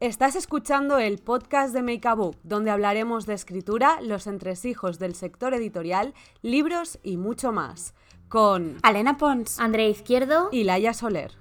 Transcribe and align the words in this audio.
Estás 0.00 0.36
escuchando 0.36 0.98
el 0.98 1.18
podcast 1.18 1.74
de 1.74 1.82
Make 1.82 2.06
a 2.06 2.14
Book, 2.14 2.36
donde 2.44 2.70
hablaremos 2.70 3.26
de 3.26 3.34
escritura, 3.34 4.00
los 4.00 4.28
entresijos 4.28 5.00
del 5.00 5.16
sector 5.16 5.54
editorial, 5.54 6.14
libros 6.40 7.00
y 7.02 7.16
mucho 7.16 7.50
más. 7.50 7.94
Con 8.28 8.76
Alena 8.84 9.16
Pons. 9.16 9.58
Andrea 9.58 9.88
Izquierdo. 9.88 10.50
y 10.52 10.62
Laia 10.62 10.94
Soler. 10.94 11.32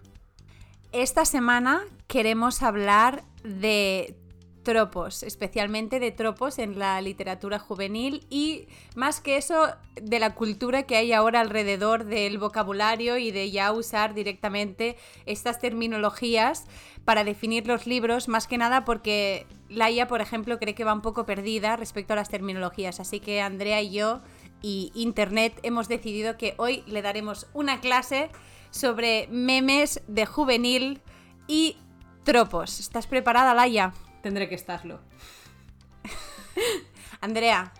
Esta 0.91 1.25
semana 1.25 1.83
queremos 2.07 2.63
hablar 2.63 3.23
de 3.43 4.15
tropos, 4.67 5.23
especialmente 5.23 6.01
de 6.01 6.11
tropos 6.11 6.59
en 6.59 6.77
la 6.77 6.99
literatura 6.99 7.57
juvenil 7.57 8.27
y 8.29 8.67
más 8.95 9.21
que 9.21 9.37
eso 9.37 9.69
de 9.95 10.19
la 10.19 10.35
cultura 10.35 10.83
que 10.83 10.97
hay 10.97 11.13
ahora 11.13 11.39
alrededor 11.39 12.03
del 12.03 12.37
vocabulario 12.37 13.17
y 13.17 13.31
de 13.31 13.49
ya 13.49 13.71
usar 13.71 14.13
directamente 14.13 14.97
estas 15.25 15.61
terminologías 15.61 16.65
para 17.05 17.23
definir 17.23 17.65
los 17.65 17.87
libros, 17.87 18.27
más 18.27 18.45
que 18.45 18.57
nada 18.57 18.83
porque 18.83 19.47
Laia, 19.69 20.09
por 20.09 20.19
ejemplo, 20.19 20.59
cree 20.59 20.75
que 20.75 20.83
va 20.83 20.93
un 20.93 21.01
poco 21.01 21.25
perdida 21.25 21.77
respecto 21.77 22.11
a 22.11 22.17
las 22.17 22.27
terminologías, 22.27 22.99
así 22.99 23.21
que 23.21 23.39
Andrea 23.39 23.81
y 23.81 23.91
yo 23.91 24.19
y 24.61 24.91
Internet 24.95 25.57
hemos 25.63 25.87
decidido 25.87 26.35
que 26.35 26.55
hoy 26.57 26.83
le 26.87 27.01
daremos 27.01 27.47
una 27.53 27.79
clase 27.79 28.29
sobre 28.69 29.29
memes 29.31 30.01
de 30.09 30.25
juvenil 30.25 30.99
y 31.47 31.77
tropos. 32.25 32.81
¿Estás 32.81 33.07
preparada, 33.07 33.53
Laia? 33.53 33.93
Tendré 34.27 34.49
que 34.49 34.55
estarlo. 34.55 34.99
Andrea, 37.21 37.71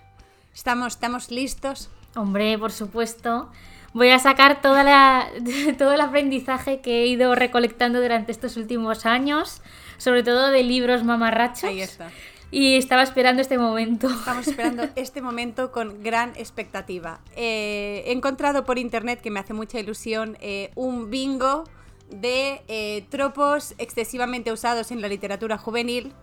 ¿estamos, 0.54 0.94
estamos 0.94 1.30
listos? 1.30 1.90
Hombre, 2.16 2.58
por 2.58 2.72
supuesto. 2.72 3.52
Voy 3.92 4.12
a 4.12 4.20
sacar 4.20 4.62
toda 4.62 4.86
la, 4.86 5.28
todo 5.78 5.92
el 5.92 6.00
aprendizaje 6.00 6.80
que 6.80 7.04
he 7.04 7.08
ido 7.08 7.36
recolectando 7.36 8.00
durante 8.00 8.32
estos 8.32 8.56
últimos 8.56 9.06
años, 9.06 9.62
sobre 9.98 10.24
todo 10.24 10.50
de 10.50 10.64
libros 10.64 11.04
mamarrachos. 11.04 11.66
Ahí 11.66 11.82
está. 11.82 12.12
Y 12.50 12.78
estaba 12.78 13.04
esperando 13.04 13.42
este 13.42 13.58
momento. 13.58 14.08
Estamos 14.08 14.48
esperando 14.48 14.88
este 14.96 15.22
momento 15.22 15.74
con 15.74 16.02
gran 16.02 16.30
expectativa. 16.38 17.20
Eh, 17.36 18.04
he 18.06 18.14
encontrado 18.14 18.64
por 18.64 18.80
internet, 18.80 19.20
que 19.20 19.32
me 19.32 19.42
hace 19.42 19.54
mucha 19.54 19.82
ilusión, 19.82 20.38
eh, 20.40 20.72
un 20.76 21.10
bingo 21.10 21.66
de 22.10 22.62
eh, 22.68 23.06
tropos 23.10 23.76
excesivamente 23.78 24.52
usados 24.52 24.92
en 24.92 25.02
la 25.02 25.08
literatura 25.08 25.58
juvenil 25.58 26.14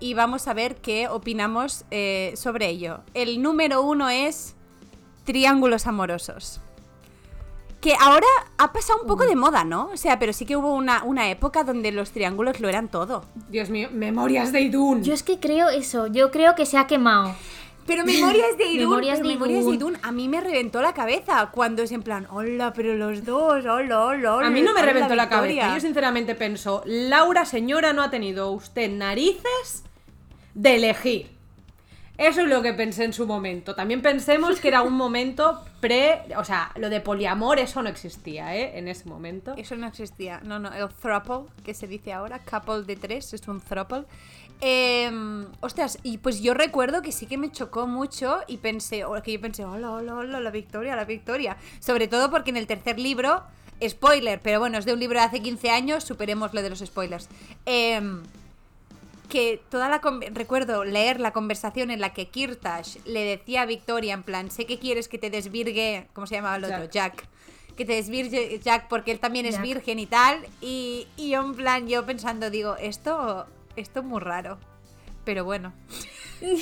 y 0.00 0.14
vamos 0.14 0.48
a 0.48 0.54
ver 0.54 0.76
qué 0.76 1.08
opinamos 1.08 1.84
eh, 1.90 2.32
sobre 2.36 2.68
ello. 2.68 3.00
El 3.14 3.40
número 3.40 3.82
uno 3.82 4.08
es 4.10 4.56
triángulos 5.24 5.86
amorosos. 5.86 6.60
Que 7.80 7.94
ahora 8.00 8.26
ha 8.58 8.72
pasado 8.72 9.00
un 9.02 9.08
poco 9.08 9.24
de 9.26 9.34
moda, 9.34 9.64
¿no? 9.64 9.90
O 9.92 9.96
sea, 9.96 10.18
pero 10.18 10.32
sí 10.32 10.46
que 10.46 10.56
hubo 10.56 10.72
una, 10.72 11.02
una 11.02 11.30
época 11.30 11.64
donde 11.64 11.90
los 11.90 12.12
triángulos 12.12 12.60
lo 12.60 12.68
eran 12.68 12.88
todo. 12.88 13.24
Dios 13.48 13.70
mío, 13.70 13.88
memorias 13.92 14.52
de 14.52 14.60
Idún. 14.60 15.02
Yo 15.02 15.12
es 15.14 15.24
que 15.24 15.40
creo 15.40 15.68
eso, 15.68 16.06
yo 16.06 16.30
creo 16.30 16.54
que 16.54 16.64
se 16.64 16.78
ha 16.78 16.86
quemado. 16.86 17.34
Pero 17.86 18.04
Memorias 18.04 18.56
de 18.58 18.64
Idún, 18.64 18.90
Memorias 18.90 19.18
pero 19.18 19.28
de 19.28 19.34
Memorias 19.34 19.64
de. 19.64 19.70
Idún, 19.72 19.98
a 20.02 20.12
mí 20.12 20.28
me 20.28 20.40
reventó 20.40 20.80
la 20.82 20.94
cabeza 20.94 21.50
cuando 21.52 21.82
es 21.82 21.92
en 21.92 22.02
plan, 22.02 22.26
hola, 22.30 22.72
pero 22.72 22.94
los 22.94 23.24
dos, 23.24 23.64
hola, 23.64 23.74
hola, 23.74 24.34
hola. 24.34 24.46
A 24.46 24.50
mí 24.50 24.62
no 24.62 24.72
me 24.72 24.82
reventó 24.82 25.14
la 25.14 25.26
Victoria". 25.26 25.62
cabeza. 25.62 25.74
Yo 25.74 25.80
sinceramente 25.80 26.34
pienso, 26.34 26.82
Laura 26.86 27.44
señora, 27.44 27.92
no 27.92 28.02
ha 28.02 28.10
tenido 28.10 28.52
usted 28.52 28.90
narices 28.90 29.84
de 30.54 30.76
elegir. 30.76 31.42
Eso 32.18 32.42
es 32.42 32.48
lo 32.48 32.62
que 32.62 32.74
pensé 32.74 33.04
en 33.04 33.12
su 33.12 33.26
momento. 33.26 33.74
También 33.74 34.02
pensemos 34.02 34.60
que 34.60 34.68
era 34.68 34.82
un 34.82 34.92
momento 34.92 35.64
pre... 35.80 36.22
O 36.36 36.44
sea, 36.44 36.70
lo 36.76 36.90
de 36.90 37.00
poliamor, 37.00 37.58
eso 37.58 37.82
no 37.82 37.88
existía, 37.88 38.54
¿eh? 38.54 38.78
En 38.78 38.86
ese 38.86 39.08
momento. 39.08 39.54
Eso 39.56 39.76
no 39.76 39.88
existía. 39.88 40.40
No, 40.44 40.58
no, 40.58 40.72
el 40.72 40.88
throuple, 40.90 41.50
que 41.64 41.72
se 41.74 41.88
dice 41.88 42.12
ahora, 42.12 42.38
couple 42.38 42.82
de 42.82 42.96
tres, 42.96 43.32
es 43.32 43.48
un 43.48 43.60
throuple. 43.60 44.04
Eh, 44.64 45.10
ostras, 45.60 45.98
y 46.04 46.18
pues 46.18 46.40
yo 46.40 46.54
recuerdo 46.54 47.02
que 47.02 47.10
sí 47.10 47.26
que 47.26 47.36
me 47.36 47.50
chocó 47.50 47.88
mucho 47.88 48.38
y 48.46 48.58
pensé, 48.58 49.04
o 49.04 49.20
que 49.20 49.32
yo 49.32 49.40
pensé, 49.40 49.64
hola, 49.64 49.90
hola, 49.90 50.14
hola, 50.14 50.38
la 50.38 50.50
victoria, 50.52 50.94
la 50.94 51.04
victoria. 51.04 51.56
Sobre 51.80 52.06
todo 52.06 52.30
porque 52.30 52.50
en 52.50 52.56
el 52.56 52.68
tercer 52.68 53.00
libro, 53.00 53.42
spoiler, 53.84 54.40
pero 54.40 54.60
bueno, 54.60 54.78
es 54.78 54.84
de 54.84 54.92
un 54.92 55.00
libro 55.00 55.18
de 55.18 55.24
hace 55.24 55.42
15 55.42 55.68
años, 55.70 56.04
superemos 56.04 56.54
lo 56.54 56.62
de 56.62 56.70
los 56.70 56.78
spoilers. 56.78 57.28
Em, 57.66 58.22
que 59.28 59.60
toda 59.68 59.88
la 59.88 60.00
recuerdo 60.32 60.84
leer 60.84 61.18
la 61.18 61.32
conversación 61.32 61.90
en 61.90 62.00
la 62.00 62.12
que 62.12 62.28
Kirtash 62.28 62.98
le 63.04 63.24
decía 63.24 63.62
a 63.62 63.66
Victoria 63.66 64.14
en 64.14 64.22
plan, 64.22 64.52
sé 64.52 64.64
que 64.66 64.78
quieres 64.78 65.08
que 65.08 65.18
te 65.18 65.28
desvirgue, 65.28 66.06
¿cómo 66.12 66.28
se 66.28 66.36
llamaba 66.36 66.56
el 66.56 66.64
otro? 66.66 66.84
Jack. 66.88 67.26
Que 67.76 67.84
te 67.84 67.94
desvirgue 67.94 68.60
Jack 68.62 68.86
porque 68.86 69.10
él 69.10 69.18
también 69.18 69.46
es 69.46 69.60
virgen 69.60 69.98
y 69.98 70.06
tal. 70.06 70.38
Y, 70.60 71.08
y 71.16 71.30
yo 71.30 71.40
en 71.40 71.54
plan, 71.54 71.88
yo 71.88 72.04
pensando, 72.06 72.50
digo, 72.50 72.76
esto, 72.76 73.46
esto 73.76 74.00
es 74.00 74.06
muy 74.06 74.20
raro. 74.20 74.58
Pero 75.24 75.44
bueno. 75.44 75.72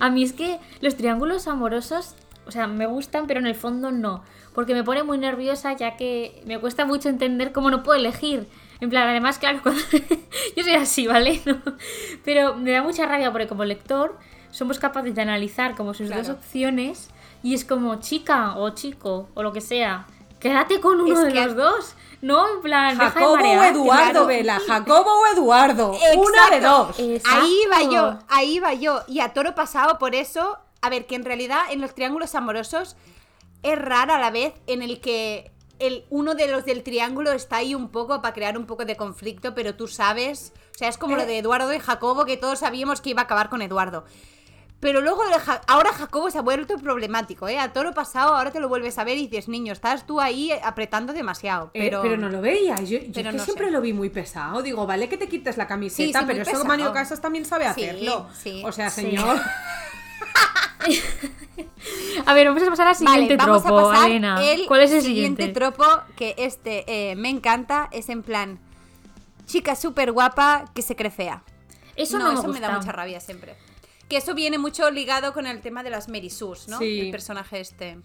A 0.00 0.10
mí 0.10 0.22
es 0.22 0.32
que 0.32 0.58
los 0.80 0.96
triángulos 0.96 1.48
amorosos, 1.48 2.14
o 2.46 2.50
sea, 2.50 2.66
me 2.66 2.86
gustan, 2.86 3.26
pero 3.26 3.40
en 3.40 3.46
el 3.46 3.54
fondo 3.54 3.90
no. 3.90 4.22
Porque 4.54 4.74
me 4.74 4.84
pone 4.84 5.02
muy 5.02 5.18
nerviosa 5.18 5.72
ya 5.74 5.96
que 5.96 6.42
me 6.46 6.58
cuesta 6.58 6.84
mucho 6.84 7.08
entender 7.08 7.52
cómo 7.52 7.70
no 7.70 7.82
puedo 7.82 7.98
elegir. 7.98 8.46
En 8.80 8.90
plan, 8.90 9.08
además, 9.08 9.38
claro, 9.38 9.60
cuando... 9.62 9.80
yo 10.56 10.62
soy 10.62 10.74
así, 10.74 11.06
¿vale? 11.06 11.40
No. 11.46 11.60
Pero 12.24 12.54
me 12.56 12.72
da 12.72 12.82
mucha 12.82 13.06
rabia 13.06 13.30
porque 13.32 13.46
como 13.48 13.64
lector 13.64 14.16
somos 14.50 14.78
capaces 14.78 15.14
de 15.14 15.22
analizar 15.22 15.74
como 15.74 15.94
sus 15.94 16.08
dos 16.10 16.28
opciones 16.28 17.10
y 17.42 17.54
es 17.54 17.64
como 17.64 17.96
chica 18.00 18.56
o 18.56 18.70
chico 18.70 19.28
o 19.34 19.42
lo 19.42 19.52
que 19.52 19.60
sea. 19.60 20.06
Quédate 20.40 20.80
con 20.80 21.00
uno 21.00 21.20
Es 21.20 21.26
de 21.26 21.32
que- 21.32 21.44
los 21.44 21.56
dos. 21.56 21.94
No, 22.20 22.48
en 22.54 22.60
plan, 22.60 22.98
deja 22.98 23.04
de 23.04 23.10
Jacobo 23.10 23.32
o 23.34 23.62
Eduardo, 23.64 23.84
claro. 23.84 24.26
Vela. 24.26 24.60
Jacobo 24.66 25.10
o 25.20 25.26
Eduardo. 25.26 25.90
Una 25.90 26.50
de 26.50 26.56
Exacto. 26.56 26.86
dos. 26.86 26.98
Exacto. 26.98 27.40
Ahí 27.40 27.60
va 27.70 27.82
yo, 27.82 28.18
ahí 28.28 28.58
va 28.58 28.74
yo. 28.74 29.02
Y 29.06 29.20
a 29.20 29.32
toro 29.32 29.54
pasado 29.54 29.98
por 29.98 30.14
eso, 30.14 30.58
a 30.82 30.90
ver, 30.90 31.06
que 31.06 31.14
en 31.14 31.24
realidad 31.24 31.60
en 31.70 31.80
los 31.80 31.94
triángulos 31.94 32.34
amorosos 32.34 32.96
es 33.62 33.78
rara 33.78 34.16
a 34.16 34.18
la 34.18 34.30
vez 34.30 34.54
en 34.66 34.82
el 34.82 35.00
que 35.00 35.52
el, 35.78 36.04
uno 36.10 36.34
de 36.34 36.48
los 36.48 36.64
del 36.64 36.82
triángulo 36.82 37.32
está 37.32 37.56
ahí 37.56 37.74
un 37.74 37.88
poco 37.88 38.20
para 38.20 38.34
crear 38.34 38.58
un 38.58 38.66
poco 38.66 38.84
de 38.84 38.96
conflicto, 38.96 39.54
pero 39.54 39.74
tú 39.74 39.86
sabes, 39.86 40.52
o 40.74 40.78
sea, 40.78 40.88
es 40.88 40.98
como 40.98 41.16
lo 41.16 41.26
de 41.26 41.38
Eduardo 41.38 41.72
y 41.72 41.78
Jacobo, 41.78 42.24
que 42.24 42.36
todos 42.36 42.60
sabíamos 42.60 43.00
que 43.00 43.10
iba 43.10 43.22
a 43.22 43.24
acabar 43.24 43.48
con 43.48 43.62
Eduardo. 43.62 44.04
Pero 44.80 45.00
luego, 45.00 45.24
de 45.26 45.32
Ja- 45.40 45.60
ahora 45.66 45.92
Jacobo 45.92 46.30
se 46.30 46.38
ha 46.38 46.42
vuelto 46.42 46.76
problemático, 46.78 47.48
¿eh? 47.48 47.58
A 47.58 47.72
toro 47.72 47.92
pasado, 47.94 48.36
ahora 48.36 48.52
te 48.52 48.60
lo 48.60 48.68
vuelves 48.68 48.96
a 48.98 49.04
ver 49.04 49.18
y 49.18 49.26
dices, 49.26 49.48
niño, 49.48 49.72
estás 49.72 50.06
tú 50.06 50.20
ahí 50.20 50.52
apretando 50.62 51.12
demasiado. 51.12 51.72
Eh, 51.74 51.90
Pero, 51.90 52.16
no 52.16 52.28
lo 52.28 52.40
veía. 52.40 52.76
Yo, 52.76 52.98
yo 52.98 53.10
Pero 53.12 53.28
es 53.30 53.32
que 53.32 53.38
no 53.38 53.44
siempre 53.44 53.66
sé. 53.66 53.72
lo 53.72 53.80
vi 53.80 53.92
muy 53.92 54.08
pesado. 54.08 54.62
Digo, 54.62 54.86
vale 54.86 55.08
que 55.08 55.16
te 55.16 55.28
quites 55.28 55.56
la 55.56 55.66
camiseta, 55.66 56.20
Sí, 56.20 56.24
sí, 56.24 56.24
pero 56.28 56.42
eso 56.42 56.50
pesado. 56.52 56.64
Mario 56.66 56.92
Casas 56.92 57.20
también 57.20 57.44
sabe 57.44 57.64
Sí, 57.74 57.82
hacerlo. 57.84 58.28
sí. 58.40 58.62
O 58.64 58.70
sea, 58.70 58.88
Sí. 58.90 59.02
señor. 59.02 59.40
A 62.26 62.34
ver, 62.34 62.46
vamos 62.46 62.62
a 62.62 62.66
pasar 62.70 62.86
al 62.88 62.94
siguiente 62.96 63.36
vale, 63.36 63.50
vamos 63.50 63.62
tropo, 63.64 63.78
a 63.88 63.92
pasar 63.92 64.10
Elena. 64.10 64.42
el 64.42 64.66
¿Cuál 64.66 64.82
es 64.82 64.92
el 64.92 65.02
siguiente, 65.02 65.42
siguiente? 65.44 65.60
tropo? 65.60 65.84
Que 66.16 66.34
este 66.38 66.84
eh, 67.10 67.16
me 67.16 67.28
encanta, 67.30 67.88
es 67.92 68.08
en 68.08 68.22
plan 68.22 68.58
chica 69.46 69.74
súper 69.76 70.12
guapa 70.12 70.66
que 70.74 70.82
se 70.82 70.94
cree 70.94 71.10
fea. 71.10 71.42
Eso 71.96 72.18
no, 72.18 72.32
me 72.32 72.38
eso 72.38 72.48
me 72.48 72.60
da 72.60 72.70
mucha 72.78 72.92
rabia 72.92 73.18
siempre. 73.20 73.56
Que 74.08 74.16
eso 74.18 74.34
viene 74.34 74.58
mucho 74.58 74.90
ligado 74.90 75.32
con 75.32 75.46
el 75.46 75.60
tema 75.60 75.82
de 75.82 75.90
las 75.90 76.08
Merisus, 76.08 76.68
¿no? 76.68 76.78
Sí. 76.78 77.00
El 77.00 77.10
personaje 77.10 77.60
este. 77.60 77.98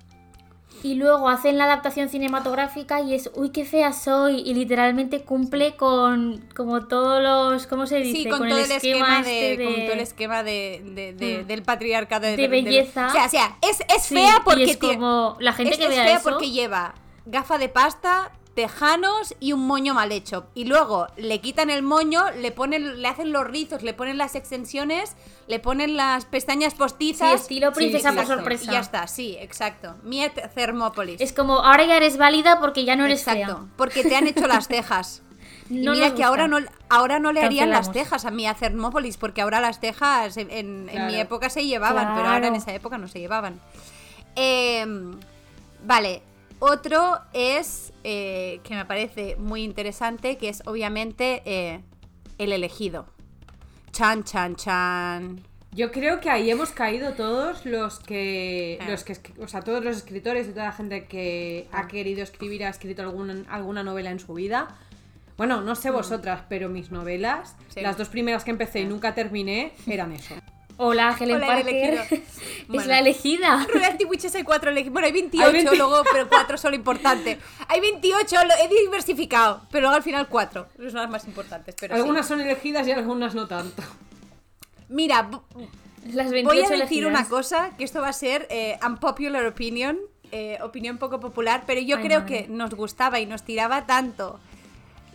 Y 0.81 0.95
luego 0.95 1.29
hacen 1.29 1.57
la 1.59 1.65
adaptación 1.65 2.09
cinematográfica 2.09 2.99
y 2.99 3.13
es, 3.13 3.29
uy, 3.35 3.51
qué 3.51 3.63
fea 3.63 3.93
soy. 3.93 4.41
Y 4.41 4.53
literalmente 4.55 5.21
cumple 5.21 5.75
con 5.77 6.43
como 6.55 6.87
todos 6.87 7.21
los, 7.23 7.67
¿cómo 7.67 7.85
se 7.85 7.97
dice? 7.99 8.23
Sí, 8.23 8.29
con, 8.29 8.49
todo 8.49 8.57
el 8.57 8.71
esquema, 8.71 9.21
de, 9.21 9.51
este 9.53 9.63
con 9.63 9.73
todo 9.75 9.93
el 9.93 9.99
esquema 9.99 10.43
de, 10.43 10.81
de- 10.83 11.13
de- 11.13 11.43
del 11.45 11.61
patriarcado 11.61 12.25
De 12.25 12.47
belleza. 12.47 13.07
o 13.07 13.11
sea, 13.11 13.25
o 13.25 13.29
sea, 13.29 13.57
es, 13.61 13.79
es 13.95 14.03
Sí, 14.03 14.15
fea 14.15 14.37
y 14.39 14.43
porque 14.43 14.63
es 14.63 14.79
tie- 14.79 14.95
como 14.95 15.37
la 15.39 15.53
gente 15.53 15.73
es, 15.73 15.77
que 15.77 15.83
es 15.85 15.89
vea 15.91 16.03
fea 16.05 16.15
eso. 16.17 16.29
porque 16.31 16.49
lleva 16.51 16.95
gafa 17.27 17.57
de 17.59 17.69
pasta, 17.69 18.31
tejanos 18.55 19.33
y 19.39 19.53
un 19.53 19.65
moño 19.65 19.93
mal 19.93 20.11
hecho. 20.11 20.45
Y 20.53 20.65
luego 20.65 21.07
le 21.17 21.41
quitan 21.41 21.69
el 21.69 21.81
moño, 21.83 22.29
le 22.39 22.51
ponen, 22.51 23.01
le 23.01 23.07
hacen 23.07 23.31
los 23.31 23.45
rizos, 23.47 23.81
le 23.83 23.93
ponen 23.93 24.17
las 24.17 24.35
extensiones, 24.35 25.15
le 25.47 25.59
ponen 25.59 25.97
las 25.97 26.25
pestañas 26.25 26.73
Sí, 26.73 26.79
postizas. 26.79 27.41
estilo 27.41 27.73
princesa 27.73 28.09
por 28.11 28.19
exacto. 28.21 28.41
sorpresa. 28.41 28.63
Y 28.65 28.73
ya 28.73 28.79
está, 28.79 29.07
sí, 29.07 29.35
exacto. 29.39 29.95
Miet 30.03 30.51
Thermópolis. 30.53 31.19
Es 31.19 31.33
como, 31.33 31.59
ahora 31.59 31.85
ya 31.85 31.97
eres 31.97 32.17
válida 32.17 32.59
porque 32.59 32.85
ya 32.85 32.95
no 32.95 33.05
eres 33.05 33.19
exacto, 33.21 33.57
fea. 33.57 33.65
porque 33.75 34.03
te 34.03 34.15
han 34.15 34.27
hecho 34.27 34.47
las 34.47 34.67
cejas. 34.67 35.21
Y 35.69 35.75
No 35.77 35.93
mira 35.93 36.13
que 36.13 36.23
ahora 36.25 36.47
no, 36.49 36.57
ahora 36.89 37.19
no 37.19 37.31
le 37.31 37.41
harían 37.41 37.69
las 37.69 37.91
tejas 37.93 38.25
a 38.25 38.31
mí 38.31 38.45
a 38.45 38.53
Thermópolis, 38.53 39.15
porque 39.15 39.41
ahora 39.41 39.61
las 39.61 39.79
tejas 39.79 40.35
en, 40.35 40.51
en- 40.51 40.89
en 40.91 41.07
mi 41.07 41.15
época 41.15 41.49
se 41.49 41.65
llevaban, 41.65 42.13
pero 42.15 42.27
ahora 42.27 42.47
en 42.47 42.55
esa 42.55 42.73
época 42.73 42.97
no 42.97 43.07
se 43.07 43.19
llevaban. 43.19 43.61
Em, 44.35 45.17
vale, 45.85 46.21
otro 46.63 47.19
es 47.33 47.91
eh, 48.03 48.59
que 48.63 48.75
me 48.75 48.85
parece 48.85 49.35
muy 49.35 49.63
interesante, 49.63 50.37
que 50.37 50.49
es 50.49 50.63
obviamente 50.65 51.41
eh, 51.45 51.81
el 52.37 52.51
elegido. 52.53 53.05
Chan, 53.91 54.23
chan, 54.23 54.55
chan. 54.55 55.41
Yo 55.71 55.91
creo 55.91 56.19
que 56.19 56.29
ahí 56.29 56.49
hemos 56.51 56.69
caído 56.71 57.13
todos 57.13 57.65
los 57.65 57.99
que, 57.99 58.77
Ah. 58.81 58.89
los 58.89 59.03
que, 59.03 59.17
o 59.41 59.47
sea, 59.47 59.61
todos 59.61 59.83
los 59.83 59.97
escritores 59.97 60.47
y 60.47 60.51
toda 60.51 60.65
la 60.65 60.71
gente 60.71 61.05
que 61.05 61.67
Ah. 61.71 61.79
ha 61.81 61.87
querido 61.87 62.21
escribir, 62.23 62.63
ha 62.63 62.69
escrito 62.69 63.01
algún- 63.01 63.45
alguna 63.49 63.83
novela 63.83 64.11
en 64.11 64.19
su 64.19 64.33
vida. 64.33 64.67
Bueno, 65.35 65.61
no 65.61 65.75
sé 65.75 65.89
vosotras, 65.89 66.43
pero 66.47 66.69
mis 66.69 66.91
novelas, 66.91 67.55
Sí. 67.69 67.81
las 67.81 67.97
dos 67.97 68.09
primeras 68.09 68.43
que 68.43 68.51
empecé 68.51 68.81
y 68.81 68.85
nunca 68.85 69.15
terminé, 69.15 69.73
eran 69.87 70.11
eso. 70.11 70.35
Hola, 70.77 71.15
Helen 71.19 71.35
Hola, 71.37 71.47
el 71.59 71.63
Parker. 71.63 71.93
es 72.11 72.67
Bueno. 72.67 72.85
la 72.87 72.99
elegida. 72.99 73.65
Reality 73.73 74.05
Witches 74.05 74.33
hay 74.35 74.43
cuatro 74.43 74.71
elegidos. 74.71 74.93
Bueno, 74.93 75.05
hay 75.05 75.11
28 75.13 75.45
Hay 75.47 75.53
20. 75.53 75.75
luego, 75.75 76.01
pero 76.11 76.27
cuatro 76.29 76.57
son 76.57 76.73
importantes. 76.73 77.37
Hay 77.67 77.79
28, 77.81 78.35
lo 78.45 78.53
he 78.65 78.67
diversificado, 78.81 79.61
pero 79.71 79.81
luego 79.83 79.95
al 79.95 80.03
final 80.03 80.27
cuatro. 80.27 80.67
Son 80.77 80.93
las 80.93 81.09
más 81.09 81.25
importantes, 81.27 81.75
pero 81.79 81.95
sí. 81.95 82.01
algunas 82.01 82.27
son 82.27 82.41
elegidas 82.41 82.87
y 82.87 82.91
algunas 82.91 83.35
no 83.35 83.47
tanto. 83.47 83.83
Mira, 84.89 85.29
bu- 85.29 85.41
Las 86.11 86.31
28 86.31 86.43
voy 86.47 86.57
a 86.59 86.61
decir 86.61 86.75
elegidas. 86.75 87.09
una 87.11 87.27
cosa, 87.29 87.71
que 87.77 87.83
esto 87.83 88.01
va 88.01 88.09
a 88.09 88.13
ser 88.13 88.47
eh, 88.49 88.77
unpopular 88.85 89.45
opinion, 89.45 89.97
eh, 90.31 90.57
opinión 90.61 90.97
poco 90.97 91.19
popular, 91.19 91.63
pero 91.67 91.79
yo 91.81 91.97
Ay, 91.97 92.03
creo 92.03 92.21
madre. 92.21 92.43
que 92.45 92.49
nos 92.49 92.73
gustaba 92.73 93.19
y 93.19 93.25
nos 93.25 93.43
tiraba 93.43 93.85
tanto 93.85 94.39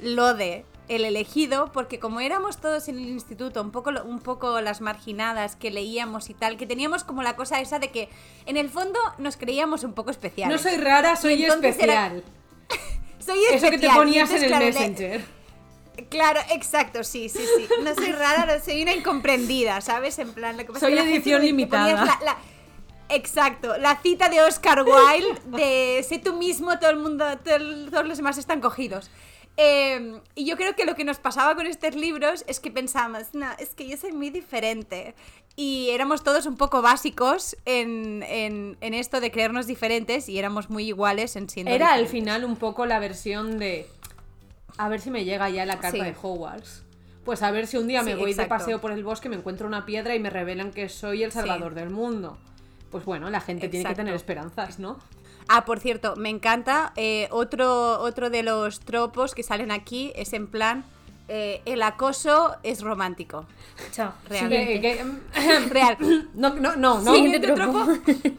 lo 0.01 0.35
de 0.35 0.65
el 0.88 1.05
elegido, 1.05 1.70
porque 1.73 1.99
como 1.99 2.20
éramos 2.20 2.58
todos 2.58 2.88
en 2.88 2.96
el 2.99 3.08
instituto, 3.08 3.61
un 3.62 3.70
poco, 3.70 3.90
un 4.05 4.20
poco 4.20 4.61
las 4.61 4.81
marginadas 4.81 5.55
que 5.56 5.70
leíamos 5.70 6.31
y 6.31 6.35
tal, 6.35 6.56
que 6.56 6.67
teníamos 6.67 7.05
como 7.05 7.23
la 7.23 7.37
cosa 7.37 7.61
esa 7.61 7.79
de 7.79 7.90
que 7.90 8.08
en 8.46 8.56
el 8.56 8.70
fondo 8.70 8.99
nos 9.19 9.37
creíamos 9.37 9.85
un 9.85 9.93
poco 9.93 10.11
especiales. 10.11 10.56
No 10.62 10.70
soy 10.70 10.79
rara, 10.81 11.14
soy 11.17 11.44
era- 11.44 11.55
especial. 11.55 12.25
Soy 13.19 13.38
Eso 13.50 13.52
que 13.52 13.58
te 13.58 13.67
especial, 13.76 13.96
ponías 13.96 14.31
en 14.31 14.43
el 14.43 14.46
claro, 14.49 14.64
le- 14.64 14.73
Messenger. 14.73 15.25
Claro, 16.08 16.40
exacto, 16.50 17.02
sí, 17.05 17.29
sí, 17.29 17.40
sí. 17.56 17.69
No 17.82 17.94
soy 17.94 18.12
rara, 18.12 18.58
soy 18.62 18.81
una 18.82 18.94
incomprendida, 18.94 19.81
¿sabes? 19.82 20.19
En 20.20 20.32
plan, 20.32 20.56
lo 20.56 20.64
que 20.64 20.73
pasa 20.73 20.87
Soy 20.87 20.96
es 20.96 21.02
que 21.05 21.14
edición 21.17 21.43
limitada. 21.43 21.93
la- 22.06 22.19
la- 22.25 22.37
Exacto, 23.11 23.76
la 23.79 23.96
cita 23.96 24.29
de 24.29 24.43
Oscar 24.43 24.82
Wilde 24.85 25.40
de 25.46 26.05
sé 26.08 26.19
tú 26.19 26.35
mismo, 26.35 26.79
todo 26.79 26.90
el 26.90 26.99
mundo, 26.99 27.25
todo 27.44 27.56
todos 27.90 28.06
los 28.06 28.17
demás 28.19 28.38
están 28.38 28.61
cogidos. 28.61 29.11
Eh, 29.61 30.21
y 30.37 30.45
yo 30.47 30.57
creo 30.57 30.75
que 30.77 30.85
lo 30.87 30.95
que 30.95 31.03
nos 31.05 31.19
pasaba 31.19 31.55
con 31.57 31.67
estos 31.67 31.97
libros 31.97 32.45
es 32.47 32.61
que 32.61 32.71
pensábamos, 32.71 33.35
no, 33.35 33.49
es 33.59 33.75
que 33.75 33.89
yo 33.89 33.97
soy 33.97 34.13
muy 34.13 34.31
diferente. 34.31 35.15
Y 35.57 35.91
éramos 35.91 36.23
todos 36.23 36.47
un 36.47 36.57
poco 36.57 36.81
básicos 36.81 37.57
en, 37.65 38.23
en- 38.23 38.77
en 38.81 38.95
esto 38.95 39.21
de 39.21 39.33
creernos 39.33 39.67
diferentes 39.67 40.29
y 40.29 40.39
éramos 40.39 40.71
muy 40.71 40.85
iguales 40.87 41.35
en 41.35 41.49
siendo 41.51 41.73
Era 41.73 41.93
al 41.95 42.07
final 42.07 42.45
un 42.45 42.55
poco 42.57 42.87
la 42.87 43.01
versión 43.01 43.59
de. 43.59 43.89
A 44.77 44.89
ver 44.89 45.01
si 45.01 45.11
me 45.11 45.25
llega 45.25 45.51
ya 45.51 45.67
la 45.67 45.81
carta 45.81 45.99
Sí. 45.99 46.05
de 46.05 46.15
Hogwarts. 46.23 46.85
Pues 47.25 47.43
a 47.43 47.51
ver 47.51 47.67
si 47.67 47.77
un 47.77 47.89
día 47.89 48.03
me 48.05 48.13
Sí, 48.13 48.17
voy 48.19 48.31
exacto. 48.31 48.55
de 48.55 48.59
paseo 48.61 48.81
por 48.81 48.93
el 48.93 49.03
bosque, 49.03 49.29
me 49.29 49.35
encuentro 49.35 49.67
una 49.67 49.85
piedra 49.85 50.15
y 50.15 50.21
me 50.21 50.31
revelan 50.31 50.71
que 50.71 50.89
soy 50.89 51.25
el 51.25 51.33
salvador 51.33 51.75
del 51.75 51.91
mundo. 51.91 52.39
Pues 52.93 53.05
bueno, 53.05 53.29
la 53.29 53.41
gente 53.41 53.69
tiene 53.69 53.87
que 53.89 53.95
tener 53.97 54.15
esperanzas, 54.15 54.79
¿no? 54.79 54.99
Ah, 55.49 55.65
por 55.65 55.81
cierto, 55.81 56.15
me 56.17 56.29
encanta. 56.29 56.93
eh, 56.97 57.29
otro, 57.31 57.99
otro 58.00 58.31
de 58.31 58.43
los 58.43 58.81
tropos 58.81 59.35
que 59.35 59.43
salen 59.43 59.71
aquí 59.71 60.12
es 60.15 60.33
en 60.33 60.47
plan. 60.47 60.85
eh, 61.31 61.61
el 61.67 61.83
acoso 61.83 62.56
es 62.62 62.81
romántico. 62.81 63.45
Chao. 63.93 64.12
Real. 64.31 64.49
Que- 64.49 64.81
que- 64.81 65.61
Real. 65.69 65.97
no, 66.35 66.55
no, 66.55 66.75
no, 66.77 67.00
no. 67.00 67.12
Siguiente 67.15 67.39
Siguiente 67.39 67.53
tropo. 67.53 67.87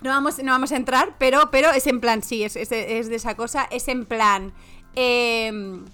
No 0.00 0.10
vamos, 0.10 0.38
no 0.44 0.52
vamos 0.52 0.70
a 0.70 0.76
entrar, 0.76 1.14
pero, 1.18 1.50
pero 1.50 1.72
es 1.72 1.84
en 1.88 2.00
plan, 2.00 2.22
sí, 2.22 2.44
es, 2.44 2.54
es 2.54 2.68
de, 2.68 3.00
es 3.00 3.08
de 3.08 3.16
esa 3.16 3.34
cosa. 3.34 3.66
Es 3.72 3.88
en 3.88 4.04
plan. 4.06 4.52
em, 4.94 5.84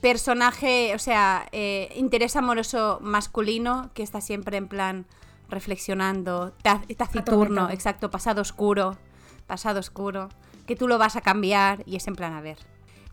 personaje, 0.00 0.92
o 0.94 0.98
sea, 0.98 1.46
eh, 1.52 1.92
interés 1.96 2.36
amoroso 2.36 2.98
masculino 3.02 3.90
que 3.94 4.02
está 4.02 4.20
siempre 4.20 4.56
en 4.58 4.68
plan 4.68 5.06
reflexionando, 5.48 6.52
ta- 6.62 6.82
taciturno, 6.96 7.70
exacto, 7.70 8.10
pasado 8.10 8.42
oscuro, 8.42 8.96
pasado 9.46 9.80
oscuro, 9.80 10.28
que 10.66 10.76
tú 10.76 10.88
lo 10.88 10.98
vas 10.98 11.16
a 11.16 11.20
cambiar 11.20 11.82
y 11.86 11.96
es 11.96 12.06
en 12.08 12.16
plan, 12.16 12.32
a 12.34 12.40
ver. 12.40 12.58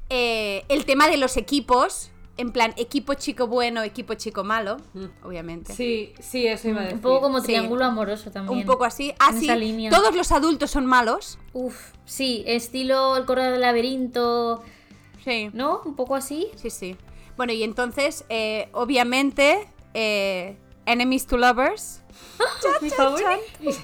Eh, 0.10 0.64
el 0.70 0.86
tema 0.86 1.08
de 1.08 1.18
los 1.18 1.38
equipos, 1.38 2.12
en 2.38 2.52
plan, 2.52 2.74
equipo 2.78 3.14
chico 3.14 3.48
bueno, 3.48 3.84
equipo 3.84 4.14
chico 4.16 4.44
malo, 4.44 4.78
Mm. 4.94 5.06
obviamente. 5.24 5.74
Sí, 5.74 6.14
sí, 6.20 6.48
eso 6.48 6.70
iba 6.70 6.80
a 6.80 6.84
decir. 6.84 6.96
Un 6.96 7.02
poco 7.02 7.22
como 7.22 7.40
Sí. 7.40 7.48
triángulo 7.48 7.86
amoroso 7.86 8.32
también. 8.32 8.60
Un 8.60 8.66
poco 8.66 8.84
así. 8.86 9.14
Ah, 9.20 9.32
sí, 9.38 9.48
línea. 9.48 9.90
todos 9.92 10.16
los 10.16 10.32
adultos 10.32 10.72
son 10.72 10.86
malos. 10.86 11.38
Uf, 11.54 11.92
sí, 12.06 12.44
estilo 12.48 13.16
el 13.18 13.26
correo 13.26 13.52
del 13.52 13.62
laberinto, 13.62 14.64
Sí. 15.24 15.50
¿no? 15.54 15.82
Un 15.86 15.96
poco 15.96 16.16
así. 16.16 16.48
Sí, 16.56 16.70
sí. 16.70 16.96
Bueno, 17.38 17.54
y 17.54 17.64
entonces, 17.64 18.26
eh, 18.30 18.70
obviamente, 18.74 19.68
eh, 19.94 20.58
enemies 20.86 21.26
to 21.28 21.38
lovers, 21.38 22.02
Mi 22.82 22.90
favorito. 22.90 23.30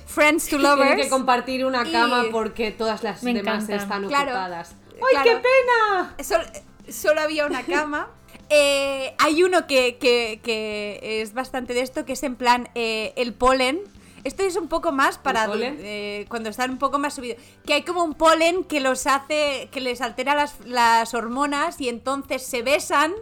friends 0.06 0.46
to 0.46 0.58
Tienen 0.58 0.66
lovers. 0.80 1.02
que 1.04 1.10
compartir 1.10 1.66
una 1.66 1.88
Y- 1.88 1.92
cama 1.92 2.26
porque 2.32 2.72
todas 2.72 3.04
las 3.04 3.24
Me 3.24 3.34
demás 3.34 3.64
encantan. 3.66 3.80
están 3.80 4.08
Claro, 4.08 4.32
ocupadas. 4.32 4.76
¡Ay, 4.94 5.00
claro. 5.12 5.24
qué 5.24 5.36
pena! 5.38 6.16
Sol- 6.24 6.92
solo 6.92 7.22
había 7.22 7.46
una 7.46 7.64
cama. 7.64 8.10
Eh, 8.50 9.14
hay 9.20 9.44
uno 9.44 9.68
que, 9.68 9.98
que- 9.98 10.40
que 10.42 11.22
es 11.22 11.34
bastante 11.34 11.74
de 11.74 11.82
esto, 11.82 12.06
que 12.06 12.14
es 12.14 12.24
en 12.24 12.38
plan 12.38 12.70
eh, 12.76 13.12
el 13.18 13.34
polen. 13.34 13.82
Esto 14.24 14.44
es 14.44 14.56
un 14.56 14.70
poco 14.70 14.94
más 14.94 15.18
para 15.18 15.50
eh, 15.54 16.26
cuando 16.30 16.48
están 16.50 16.72
un 16.72 16.78
poco 16.78 16.98
más 16.98 17.14
subidos. 17.16 17.42
Que 17.66 17.74
hay 17.74 17.84
como 17.84 18.06
un 18.06 18.14
polen 18.14 18.64
que 18.64 18.80
los 18.80 19.06
hace, 19.06 19.68
que 19.74 19.82
les 19.82 20.00
altera 20.00 20.34
las, 20.34 20.56
las 20.66 21.14
hormonas 21.14 21.82
y 21.82 21.90
entonces 21.90 22.42
se 22.46 22.62
besan. 22.62 23.14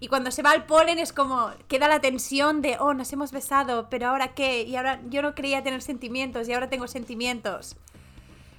Y 0.00 0.08
cuando 0.08 0.30
se 0.30 0.42
va 0.42 0.54
el 0.54 0.64
polen 0.64 0.98
es 0.98 1.12
como 1.12 1.50
queda 1.68 1.86
la 1.86 2.00
tensión 2.00 2.62
de, 2.62 2.76
oh, 2.80 2.94
nos 2.94 3.12
hemos 3.12 3.32
besado, 3.32 3.88
pero 3.90 4.08
ahora 4.08 4.28
qué? 4.28 4.62
Y 4.62 4.76
ahora 4.76 5.00
yo 5.10 5.20
no 5.20 5.34
creía 5.34 5.62
tener 5.62 5.82
sentimientos 5.82 6.48
y 6.48 6.54
ahora 6.54 6.70
tengo 6.70 6.88
sentimientos. 6.88 7.76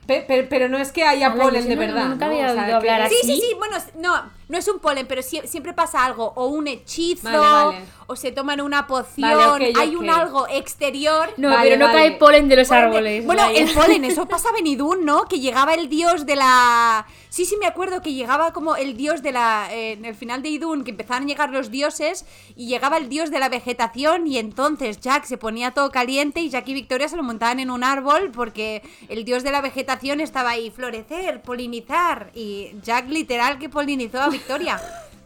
Pe- 0.06 0.24
Pero, 0.28 0.48
pero 0.50 0.70
no 0.70 0.78
es 0.78 0.92
que 0.92 1.04
haya 1.04 1.32
Hola, 1.34 1.44
polen 1.44 1.68
de 1.68 1.76
no- 1.76 1.82
verdad. 1.82 2.10
nunca 2.10 2.26
¿no? 2.28 2.32
había 2.32 2.52
O 2.52 2.54
sea, 2.54 2.64
oído 2.66 2.78
hablar 2.78 3.10
que- 3.10 3.16
Sí, 3.16 3.22
sí, 3.24 3.32
¿Así? 3.34 3.42
sí, 3.42 3.56
bueno, 3.56 3.76
no, 4.00 4.32
no 4.52 4.58
es 4.58 4.68
un 4.68 4.80
polen, 4.80 5.08
pero 5.08 5.22
sie- 5.22 5.46
siempre 5.48 5.74
pasa 5.74 6.04
algo, 6.06 6.34
o 6.36 6.48
un 6.48 6.68
hechizo, 6.68 7.24
Vale, 7.24 7.38
vale. 7.40 7.86
o 8.08 8.16
se 8.16 8.32
toman 8.32 8.60
una 8.62 8.86
poción, 8.86 9.32
Vale, 9.32 9.74
hay 9.80 9.96
un 9.96 10.10
algo 10.10 10.46
exterior. 10.50 11.30
No, 11.38 11.50
Vale, 11.50 11.64
pero 11.70 11.78
no 11.80 11.86
vale. 11.88 12.10
cae 12.10 12.12
polen 12.20 12.50
de 12.50 12.58
los 12.58 12.68
Polen 12.68 12.82
de- 12.82 12.88
árboles. 12.88 13.26
Bueno, 13.26 13.42
vaya. 13.44 13.60
el 13.60 13.74
polen, 13.74 14.06
eso 14.06 14.26
pasaba 14.28 14.60
en 14.60 14.68
Idún, 14.68 15.06
¿no? 15.06 15.24
Que 15.26 15.40
llegaba 15.40 15.74
el 15.74 15.88
dios 15.90 16.26
de 16.26 16.36
la... 16.36 17.06
Sí, 17.30 17.46
sí, 17.46 17.56
me 17.56 17.66
acuerdo 17.66 18.02
que 18.02 18.12
llegaba 18.14 18.52
como 18.52 18.76
el 18.76 18.98
dios 18.98 19.22
de 19.24 19.32
la... 19.32 19.70
eh, 19.72 19.94
en 19.94 20.04
el 20.04 20.16
final 20.16 20.42
de 20.44 20.50
Idún, 20.50 20.84
que 20.84 20.92
empezaban 20.92 21.24
a 21.24 21.26
llegar 21.28 21.50
los 21.50 21.72
dioses, 21.72 22.26
y 22.58 22.68
llegaba 22.68 22.98
el 22.98 23.08
dios 23.08 23.32
de 23.32 23.40
la 23.40 23.48
vegetación, 23.48 24.28
y 24.28 24.38
entonces 24.38 25.00
Jack 25.00 25.24
se 25.24 25.38
ponía 25.38 25.72
todo 25.72 25.92
caliente, 25.92 26.42
y 26.42 26.50
Jack 26.50 26.68
y 26.68 26.74
Victoria 26.74 27.08
se 27.08 27.16
lo 27.16 27.24
montaban 27.24 27.62
en 27.62 27.72
un 27.72 27.86
árbol, 27.86 28.32
porque 28.34 28.82
el 29.08 29.24
dios 29.24 29.44
de 29.44 29.52
la 29.52 29.62
vegetación 29.62 30.20
estaba 30.20 30.50
ahí, 30.50 30.70
florecer, 30.72 31.42
polinizar, 31.42 32.32
y 32.36 32.72
Jack 32.84 33.08
literal 33.08 33.58
que 33.60 33.70
polinizó 33.70 34.20
a 34.22 34.28
Victoria. 34.30 34.41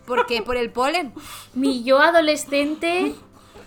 Porque 0.05 0.41
por 0.43 0.55
el 0.57 0.69
polen. 0.69 1.13
Mi 1.53 1.83
yo 1.83 1.99
adolescente 1.99 3.13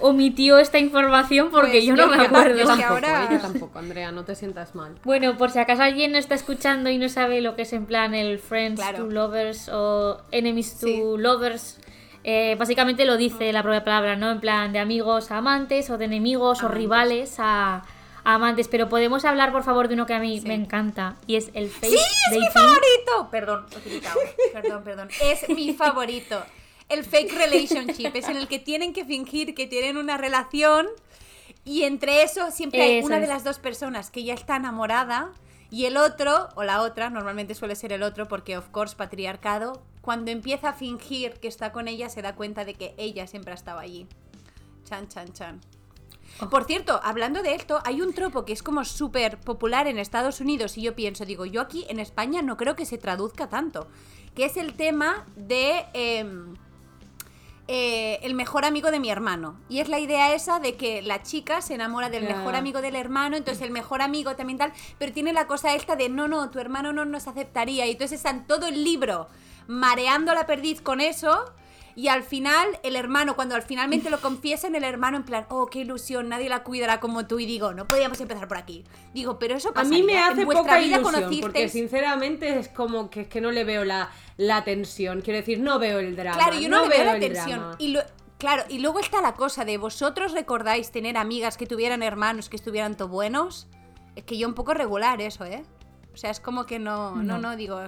omitió 0.00 0.58
esta 0.58 0.78
información 0.78 1.50
porque 1.50 1.72
Pues 1.72 1.84
yo 1.84 1.96
no 1.96 2.04
yo- 2.04 2.08
me 2.10 2.16
yo 2.18 2.22
acuerdo. 2.22 2.50
Yo 2.56 2.62
que 2.62 2.64
tampoco, 2.66 2.92
ahora- 2.94 3.24
eh, 3.24 3.28
yo 3.32 3.38
tampoco, 3.40 3.78
Andrea, 3.80 4.12
no 4.12 4.24
te 4.24 4.34
sientas 4.36 4.74
mal. 4.76 4.94
Bueno, 5.04 5.36
por 5.36 5.50
si 5.50 5.58
acaso 5.58 5.82
alguien 5.82 6.12
no 6.12 6.18
está 6.18 6.34
escuchando 6.36 6.88
y 6.90 6.98
no 6.98 7.08
sabe 7.08 7.40
lo 7.40 7.56
que 7.56 7.62
es 7.62 7.72
en 7.72 7.86
plan 7.86 8.14
el 8.14 8.38
Friends 8.38 8.80
Claro. 8.80 8.98
to 9.06 9.10
Lovers 9.10 9.68
o 9.72 10.20
Enemies 10.30 10.78
to 10.78 10.86
Sí. 10.86 11.02
Lovers, 11.16 11.80
eh, 12.22 12.54
básicamente 12.56 13.04
lo 13.06 13.16
dice 13.16 13.52
la 13.52 13.62
propia 13.64 13.82
palabra, 13.82 14.14
¿no? 14.14 14.30
En 14.30 14.38
plan 14.38 14.72
de 14.72 14.78
amigos 14.78 15.32
a 15.32 15.38
amantes 15.38 15.90
o 15.90 15.98
de 15.98 16.04
enemigos 16.04 16.58
o 16.62 16.66
Amantes. 16.66 16.78
rivales 16.78 17.34
a, 17.40 17.76
a 17.76 17.82
amantes. 18.34 18.68
Pero 18.68 18.88
podemos 18.88 19.24
hablar, 19.24 19.52
por 19.52 19.62
favor, 19.64 19.88
de 19.88 19.94
uno 19.94 20.06
que 20.06 20.14
a 20.14 20.18
mí 20.20 20.40
Sí. 20.40 20.46
me 20.46 20.54
encanta 20.54 21.16
y 21.26 21.36
es 21.36 21.50
el 21.54 21.68
fake 21.70 21.92
¡Sí, 21.92 21.98
es 22.32 22.38
mi 22.38 22.46
favorito! 22.48 23.28
Perdón. 23.30 23.66
Perdón, 24.52 24.84
perdón. 24.84 25.08
Es 25.22 25.48
mi 25.48 25.74
favorito. 25.74 26.42
El 26.88 27.04
fake 27.04 27.32
relationship 27.32 28.10
es 28.14 28.28
en 28.28 28.36
el 28.36 28.48
que 28.48 28.58
tienen 28.58 28.92
que 28.92 29.04
fingir 29.04 29.54
que 29.54 29.66
tienen 29.66 29.96
una 29.96 30.16
relación 30.16 30.86
y 31.64 31.82
entre 31.82 32.22
eso 32.22 32.50
siempre 32.50 32.80
hay 32.82 32.98
Eso 32.98 33.06
una 33.06 33.20
de 33.20 33.26
las 33.26 33.44
dos 33.44 33.58
personas 33.58 34.10
que 34.10 34.24
ya 34.24 34.32
está 34.34 34.56
enamorada 34.56 35.32
y 35.70 35.84
el 35.84 35.98
otro, 35.98 36.48
o 36.54 36.64
la 36.64 36.80
otra, 36.80 37.10
normalmente 37.10 37.54
suele 37.54 37.76
ser 37.76 37.92
el 37.92 38.02
otro 38.02 38.26
porque, 38.26 38.56
of 38.56 38.68
course, 38.70 38.96
patriarcado, 38.96 39.82
cuando 40.00 40.30
empieza 40.30 40.70
a 40.70 40.72
fingir 40.72 41.34
que 41.34 41.48
está 41.48 41.72
con 41.72 41.88
ella 41.88 42.08
se 42.08 42.22
da 42.22 42.34
cuenta 42.34 42.64
de 42.64 42.72
que 42.72 42.94
ella 42.96 43.26
siempre 43.26 43.52
ha 43.52 43.54
estado 43.54 43.78
allí. 43.78 44.06
Chan, 44.84 45.08
chan, 45.08 45.30
chan. 45.34 45.60
Por 46.50 46.64
cierto, 46.64 47.00
hablando 47.02 47.42
de 47.42 47.54
esto, 47.54 47.80
hay 47.84 48.00
un 48.00 48.12
tropo 48.12 48.44
que 48.44 48.52
es 48.52 48.62
como 48.62 48.84
súper 48.84 49.38
popular 49.38 49.88
en 49.88 49.98
Estados 49.98 50.40
Unidos 50.40 50.78
y 50.78 50.82
yo 50.82 50.94
pienso, 50.94 51.24
digo, 51.24 51.44
yo 51.44 51.60
aquí 51.60 51.84
en 51.88 51.98
España 51.98 52.42
no 52.42 52.56
creo 52.56 52.76
que 52.76 52.86
se 52.86 52.96
traduzca 52.96 53.48
tanto, 53.48 53.88
que 54.34 54.44
es 54.44 54.56
el 54.56 54.74
tema 54.74 55.26
de 55.34 55.86
em, 55.94 56.54
eh, 57.70 58.20
el 58.22 58.34
mejor 58.34 58.64
amigo 58.64 58.90
de 58.90 58.98
mi 58.98 59.10
hermano. 59.10 59.60
Y 59.68 59.80
es 59.80 59.88
la 59.88 59.98
idea 59.98 60.32
esa 60.32 60.58
de 60.58 60.76
que 60.76 61.02
la 61.02 61.22
chica 61.22 61.60
se 61.60 61.74
enamora 61.74 62.08
del 62.08 62.22
mejor 62.22 62.54
amigo 62.54 62.80
del 62.80 62.96
hermano, 62.96 63.36
entonces 63.36 63.62
el 63.62 63.72
mejor 63.72 64.00
amigo 64.00 64.36
también 64.36 64.58
tal, 64.58 64.72
pero 64.96 65.12
tiene 65.12 65.34
la 65.34 65.46
cosa 65.46 65.74
esta 65.74 65.94
de, 65.94 66.08
no, 66.08 66.28
no, 66.28 66.48
tu 66.50 66.60
hermano 66.60 66.94
no 66.94 67.04
nos 67.04 67.26
aceptaría, 67.28 67.86
y 67.86 67.90
entonces 67.90 68.20
están 68.20 68.46
todo 68.46 68.68
el 68.68 68.84
libro 68.84 69.28
mareando 69.66 70.32
la 70.34 70.46
perdiz 70.46 70.80
con 70.80 71.00
eso. 71.00 71.52
Y 71.98 72.06
al 72.06 72.22
final, 72.22 72.68
el 72.84 72.94
hermano, 72.94 73.34
cuando 73.34 73.56
al 73.56 73.62
finalmente 73.62 74.08
lo 74.08 74.20
confiesan, 74.20 74.76
el 74.76 74.84
hermano 74.84 75.16
en 75.16 75.24
plan, 75.24 75.46
oh, 75.48 75.66
qué 75.66 75.80
ilusión, 75.80 76.28
nadie 76.28 76.48
la 76.48 76.62
cuidará 76.62 77.00
como 77.00 77.26
tú. 77.26 77.40
Y 77.40 77.44
digo, 77.46 77.72
no 77.72 77.88
podíamos 77.88 78.20
empezar 78.20 78.46
por 78.46 78.56
aquí. 78.56 78.84
Digo, 79.14 79.40
pero 79.40 79.56
eso 79.56 79.70
A 79.70 79.74
pasa. 79.74 79.90
mí 79.90 80.04
me 80.04 80.16
hace 80.16 80.46
poca 80.46 80.80
ilusión, 80.80 81.02
conocisteis... 81.02 81.40
porque 81.42 81.68
sinceramente 81.68 82.56
es 82.56 82.68
como 82.68 83.10
que, 83.10 83.22
es 83.22 83.26
que 83.28 83.40
no 83.40 83.50
le 83.50 83.64
veo 83.64 83.84
la, 83.84 84.10
la 84.36 84.62
tensión. 84.62 85.22
Quiero 85.22 85.38
decir, 85.40 85.58
no 85.58 85.80
veo 85.80 85.98
el 85.98 86.14
drama. 86.14 86.36
Claro, 86.38 86.56
yo 86.60 86.68
no, 86.68 86.82
le 86.86 86.88
veo 86.88 87.04
la 87.04 87.18
tensión. 87.18 87.58
drama. 87.58 87.76
Y 87.80 87.88
lo- 87.88 88.02
claro, 88.38 88.62
y 88.68 88.78
luego 88.78 89.00
está 89.00 89.20
la 89.20 89.34
cosa 89.34 89.64
de 89.64 89.76
vosotros 89.76 90.30
recordáis 90.30 90.92
tener 90.92 91.16
amigas 91.16 91.56
que 91.56 91.66
tuvieran 91.66 92.04
hermanos 92.04 92.48
que 92.48 92.54
estuvieran 92.54 92.96
to 92.96 93.08
buenos. 93.08 93.66
Es 94.14 94.22
que 94.22 94.38
yo 94.38 94.46
un 94.46 94.54
poco 94.54 94.72
regular 94.72 95.20
eso, 95.20 95.44
¿eh? 95.44 95.64
O 96.14 96.16
sea, 96.16 96.30
es 96.30 96.38
como 96.38 96.64
que 96.64 96.78
no, 96.78 97.16
no, 97.16 97.22
no, 97.24 97.38
No. 97.38 97.56
digo. 97.56 97.80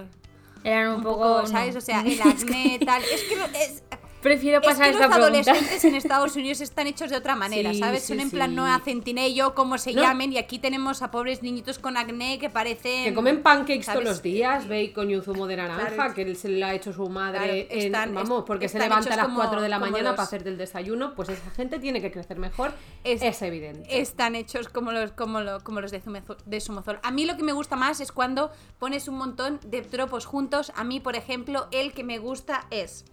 Eran 0.63 0.89
un, 0.89 0.95
Un 0.97 1.03
poco, 1.03 1.17
poco, 1.23 1.41
no. 1.41 1.47
¿sabes? 1.47 1.75
O 1.75 1.81
sea, 1.81 2.01
el 2.05 2.21
acné, 2.21 2.77
tal. 2.85 3.01
Es 3.03 3.23
que, 3.23 3.63
es, 3.63 3.83
Prefiero 4.21 4.59
es 4.61 4.65
pasar 4.67 4.87
que 4.87 4.93
los 4.93 5.01
esta 5.01 5.15
pregunta. 5.15 5.51
adolescentes 5.51 5.85
en 5.85 5.95
Estados 5.95 6.35
Unidos 6.35 6.61
están 6.61 6.87
hechos 6.87 7.09
de 7.09 7.17
otra 7.17 7.35
manera, 7.35 7.73
Sí, 7.73 7.79
¿sabes? 7.79 8.03
sí, 8.03 8.07
Son 8.09 8.19
en 8.19 8.29
plan 8.29 8.53
no 8.55 8.65
hacen 8.65 9.01
tinello, 9.01 9.55
como 9.55 9.77
se 9.77 9.93
No. 9.93 10.01
llamen, 10.01 10.31
y 10.33 10.37
aquí 10.37 10.59
tenemos 10.59 11.01
a 11.01 11.09
pobres 11.11 11.41
niñitos 11.43 11.79
con 11.79 11.97
acné 11.97 12.37
que 12.39 12.49
parecen. 12.49 13.03
Que 13.05 13.13
comen 13.13 13.41
pancakes 13.41 13.83
¿sabes? 13.85 14.01
todos 14.01 14.15
los 14.15 14.21
días, 14.21 14.67
bacon 14.67 15.09
y 15.09 15.15
un 15.15 15.23
zumo 15.23 15.47
de 15.47 15.57
naranja, 15.57 15.89
Claro. 15.93 16.13
que 16.13 16.35
se 16.35 16.49
le 16.49 16.63
ha 16.63 16.73
hecho 16.73 16.93
su 16.93 17.09
madre, 17.09 17.39
Claro, 17.39 17.53
en- 17.53 17.67
están- 17.85 18.13
vamos, 18.13 18.43
porque 18.45 18.69
se 18.69 18.79
levanta 18.79 19.13
a 19.13 19.17
las 19.17 19.25
como- 19.25 19.37
4 19.37 19.61
de 19.61 19.69
la 19.69 19.79
mañana 19.79 20.09
los- 20.09 20.11
para 20.15 20.23
hacerte 20.23 20.49
el 20.49 20.57
desayuno, 20.57 21.13
pues 21.15 21.29
esa 21.29 21.49
gente 21.51 21.79
tiene 21.79 22.01
que 22.01 22.11
crecer 22.11 22.37
mejor, 22.37 22.73
Es- 23.03 23.21
es, 23.21 23.41
evidente. 23.41 23.99
están 24.01 24.35
hechos 24.35 24.69
como 24.69 24.91
los, 24.91 25.11
como 25.13 25.41
lo- 25.41 25.63
como 25.63 25.81
los 25.81 25.91
de, 25.91 26.01
Zumezo- 26.01 26.37
de 26.45 26.61
Sumozol. 26.61 26.99
A 27.03 27.11
mí 27.11 27.25
lo 27.25 27.37
que 27.37 27.43
me 27.43 27.53
gusta 27.53 27.75
más 27.75 27.99
es 28.01 28.11
cuando 28.11 28.51
pones 28.79 29.07
un 29.07 29.15
montón 29.17 29.59
de 29.65 29.81
tropos 29.81 30.25
juntos. 30.25 30.71
A 30.75 30.83
mí, 30.83 30.99
por 30.99 31.15
ejemplo, 31.15 31.67
el 31.71 31.93
que 31.93 32.03
me 32.03 32.19
gusta 32.19 32.65
es 32.69 33.05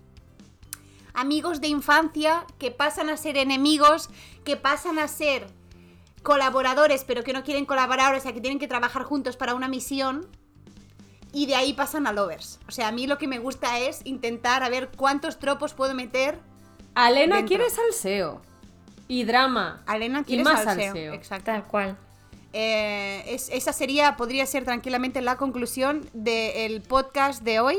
amigos 1.21 1.61
de 1.61 1.69
infancia 1.69 2.45
que 2.59 2.71
pasan 2.71 3.09
a 3.11 3.17
ser 3.17 3.37
enemigos, 3.37 4.09
que 4.45 4.57
pasan 4.57 4.99
a 4.99 5.09
ser 5.09 5.47
colaboradores, 6.23 7.05
pero 7.05 7.23
que 7.25 7.33
no 7.33 7.43
quieren 7.45 7.65
colaborar, 7.65 8.15
o 8.15 8.21
sea, 8.21 8.33
que 8.33 8.41
tienen 8.41 8.59
que 8.59 8.69
trabajar 8.69 9.03
juntos 9.05 9.37
para 9.37 9.55
una 9.55 9.69
misión. 9.69 10.27
Y 11.33 11.47
de 11.47 11.55
ahí 11.57 11.75
pasan 11.75 12.07
a 12.07 12.13
lovers. 12.13 12.59
O 12.69 12.73
sea, 12.73 12.89
a 12.89 12.93
mí 12.93 13.07
lo 13.07 13.19
que 13.19 13.29
me 13.29 13.39
gusta 13.39 13.79
es 13.79 14.01
intentar 14.05 14.63
a 14.63 14.69
ver 14.71 14.89
cuántos 14.97 15.39
tropos 15.39 15.75
puedo 15.75 15.95
meter. 15.95 16.39
Alena 16.95 17.37
dentro. 17.37 17.49
quiere 17.57 17.71
salseo 17.71 18.41
y 19.09 19.25
drama. 19.25 19.83
Elena 19.93 20.21
y 20.21 20.25
quiere 20.25 20.45
más 20.45 20.65
salseo. 20.65 20.87
salseo. 20.87 21.13
Exacto. 21.13 21.45
Tal 21.47 21.65
cual. 21.65 21.99
Eh, 22.55 23.25
es- 23.27 23.51
esa 23.51 23.73
sería, 23.75 24.17
podría 24.17 24.47
ser 24.47 24.65
tranquilamente 24.65 25.21
la 25.21 25.37
conclusión 25.37 26.09
del 26.15 26.81
podcast 26.83 27.43
de 27.43 27.61
hoy. 27.61 27.77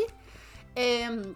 Eh, 0.76 1.34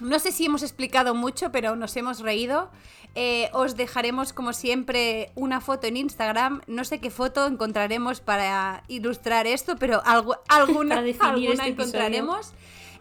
no 0.00 0.18
sé 0.18 0.32
si 0.32 0.46
hemos 0.46 0.62
explicado 0.62 1.14
mucho, 1.14 1.50
pero 1.52 1.76
nos 1.76 1.96
hemos 1.96 2.20
reído. 2.20 2.70
Eh, 3.16 3.48
os 3.52 3.76
dejaremos, 3.76 4.32
como 4.32 4.52
siempre, 4.52 5.30
una 5.36 5.60
foto 5.60 5.86
en 5.86 5.96
Instagram. 5.96 6.62
No 6.66 6.84
sé 6.84 6.98
qué 7.00 7.10
foto 7.10 7.46
encontraremos 7.46 8.20
para 8.20 8.82
ilustrar 8.88 9.46
esto, 9.46 9.76
pero 9.76 10.02
algo- 10.04 10.36
alguna, 10.48 10.96
alguna 10.98 11.52
este 11.52 11.68
encontraremos. 11.68 12.52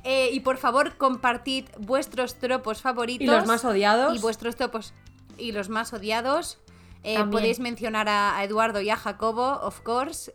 Eh, 0.04 0.30
y 0.34 0.42
por 0.42 0.58
favor, 0.58 0.98
compartid 0.98 1.66
vuestros 1.80 2.36
tropos 2.36 2.82
favoritos. 2.82 3.24
Y 3.24 3.28
los 3.28 3.46
más 3.48 3.66
odiados. 3.66 4.16
Y 4.16 4.20
vuestros 4.20 4.56
tropos. 4.56 4.94
Y 5.38 5.52
los 5.52 5.70
más 5.70 5.94
odiados. 5.94 6.60
Eh, 7.06 7.16
podéis 7.32 7.60
mencionar 7.60 8.08
a, 8.08 8.38
a 8.38 8.44
Eduardo 8.44 8.80
y 8.82 8.90
a 8.90 8.96
Jacobo, 8.96 9.60
of 9.64 9.82
course, 9.82 10.32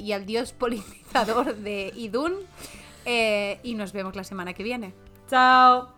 y 0.00 0.12
al 0.12 0.26
dios 0.26 0.52
polinizador 0.52 1.54
de 1.56 1.92
Idun. 1.94 2.34
Y 3.62 3.74
nos 3.74 3.92
vemos 3.92 4.16
la 4.16 4.24
semana 4.24 4.52
que 4.52 4.62
viene. 4.64 4.92
Chao. 5.28 5.95